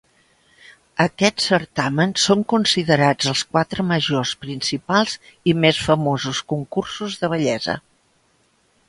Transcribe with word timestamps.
Aquests 1.03 1.49
certàmens 1.49 2.23
són 2.29 2.41
considerats 2.53 3.29
els 3.31 3.43
quatre 3.51 3.85
majors, 3.89 4.31
principals 4.47 5.15
i 5.53 5.55
més 5.67 5.83
famosos 5.91 6.41
concursos 6.55 7.19
de 7.25 7.31
bellesa. 7.35 7.77